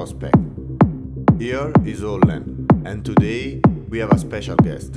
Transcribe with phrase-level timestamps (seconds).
[0.00, 0.38] Prospect.
[1.38, 3.60] Here is Holland, and today
[3.90, 4.92] we have a special guest,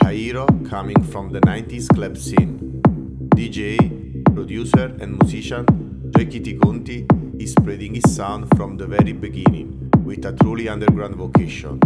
[0.00, 2.80] Jairo, coming from the 90s club scene.
[3.36, 5.66] DJ, producer, and musician
[6.16, 11.78] Jackie Kitikonti is spreading his sound from the very beginning with a truly underground vocation.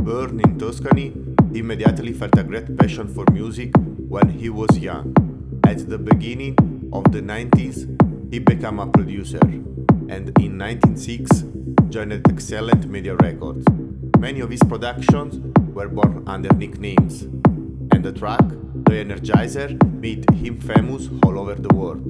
[0.00, 1.12] Born in Tuscany,
[1.52, 3.72] he immediately felt a great passion for music
[4.08, 5.12] when he was young.
[5.66, 6.56] At the beginning
[6.94, 9.40] of the 90s, he became a producer
[10.08, 11.57] and in 1906
[11.90, 13.64] joined Excellent Media Records.
[14.18, 15.38] Many of his productions
[15.74, 17.22] were born under nicknames,
[17.92, 18.46] and the track,
[18.84, 22.02] The Energizer, made him famous all over the world.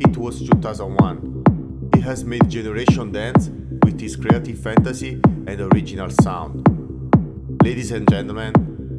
[0.00, 1.90] It was 2001.
[1.94, 3.50] He has made Generation Dance
[3.84, 6.64] with his creative fantasy and original sound.
[7.62, 8.54] Ladies and gentlemen,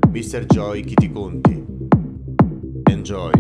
[0.08, 0.48] Mr.
[0.52, 1.58] Joy Kitikonti.
[2.90, 3.32] Enjoy.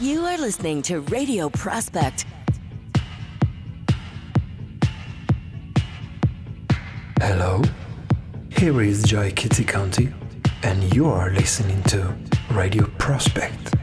[0.00, 2.26] You are listening to Radio Prospect.
[7.22, 7.60] Hello,
[8.48, 10.10] here is Joy Kitikonti,
[10.62, 12.16] and you are listening to
[12.50, 13.79] Radio Prospect.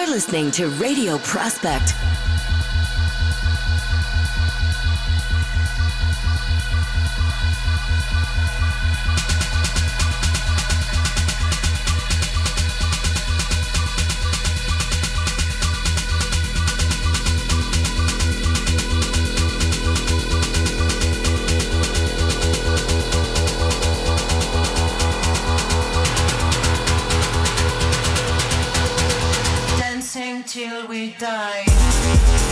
[0.00, 1.92] You're listening to Radio Prospect.
[30.50, 32.49] till we die.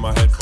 [0.00, 0.39] my head.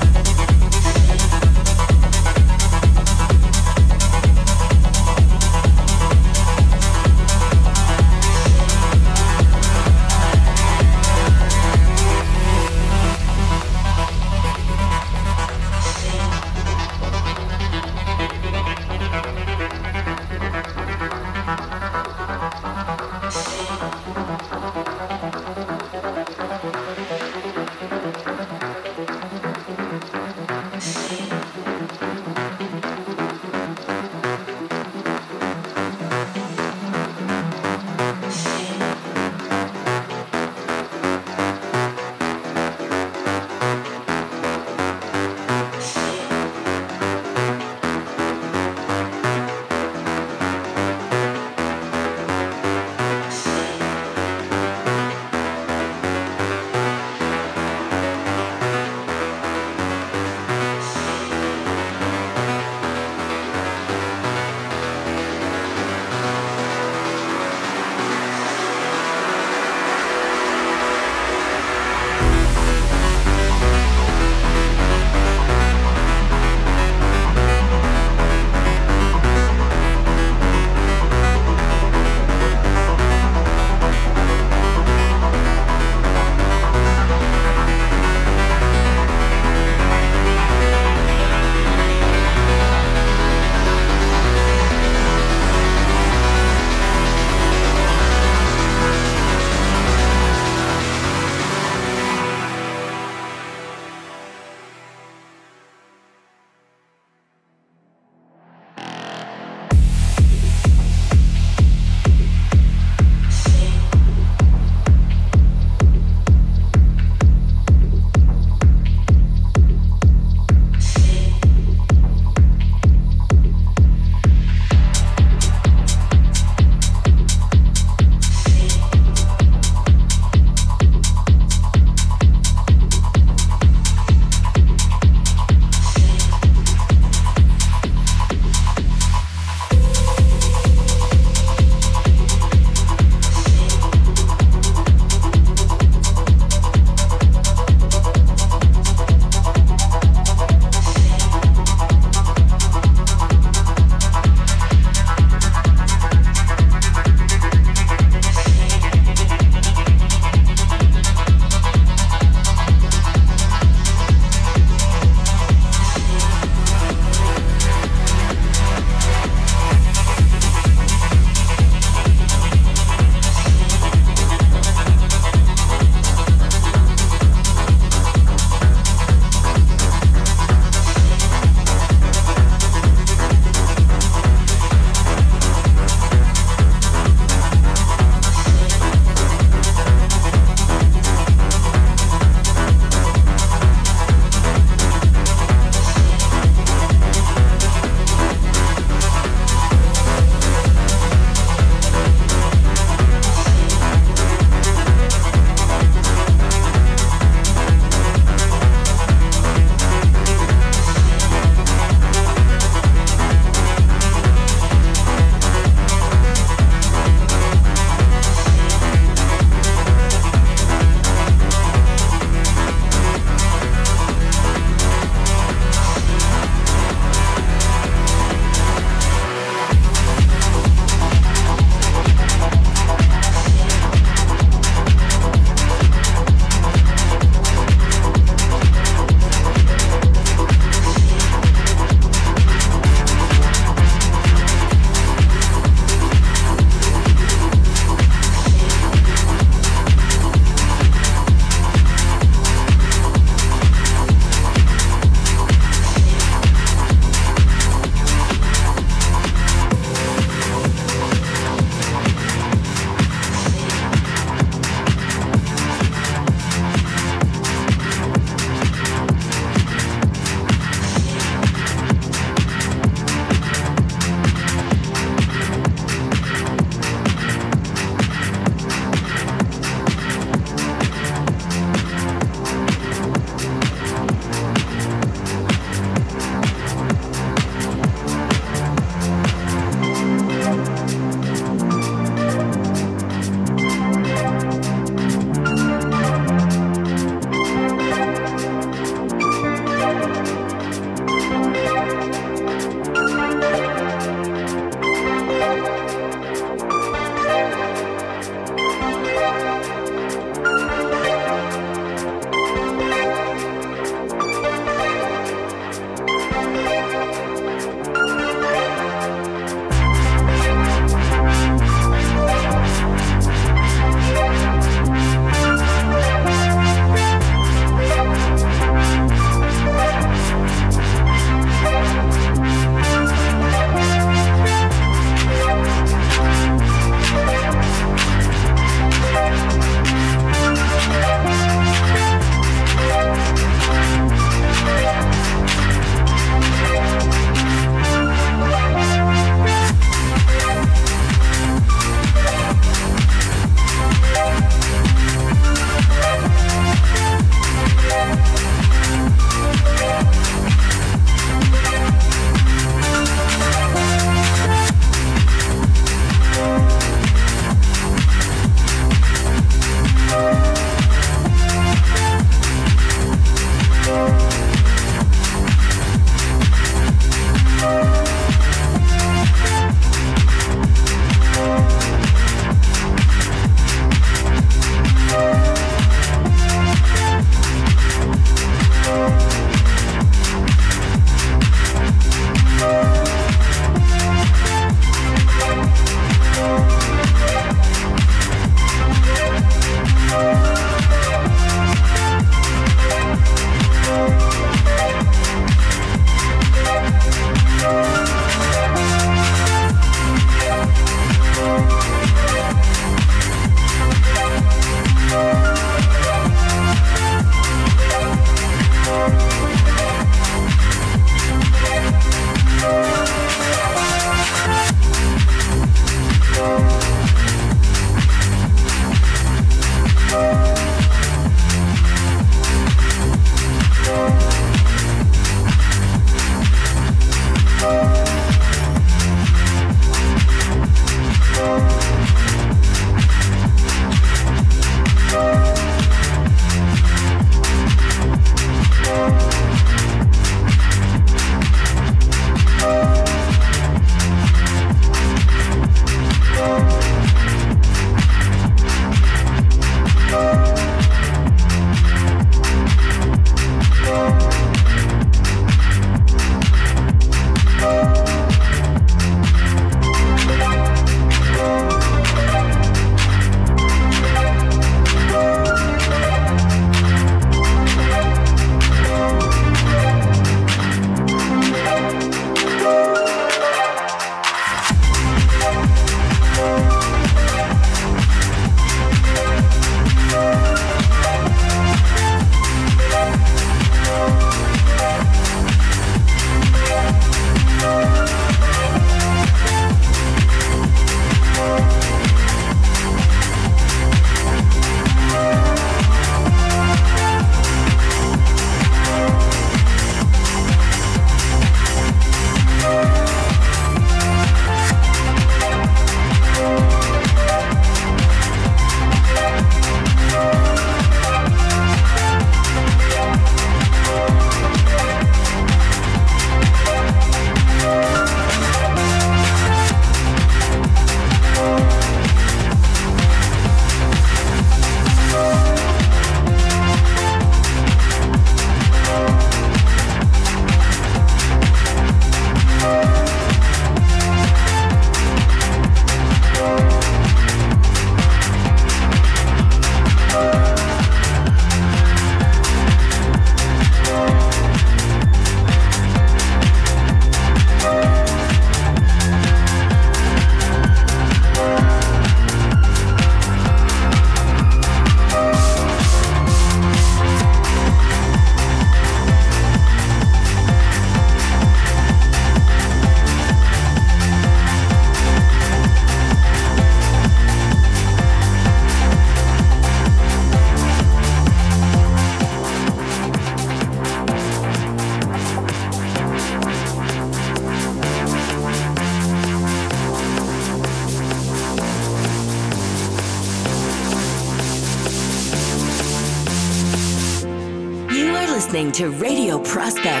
[598.71, 600.00] To Radio Prospect